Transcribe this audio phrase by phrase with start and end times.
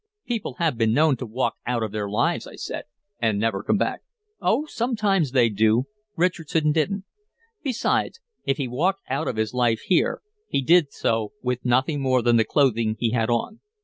[0.25, 2.85] "People have been known to walk out of their lives," I said.
[3.19, 4.01] "And never come back."
[4.41, 5.83] "Oh, sometimes they do.
[6.15, 7.03] Richardson didn't.
[7.61, 12.37] Besides, if he walked out of his life here, he did so without more than
[12.37, 13.59] the clothing he had on.